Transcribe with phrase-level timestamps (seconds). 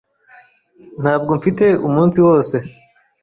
[1.01, 2.55] Ntabwo mfite umunsi wose.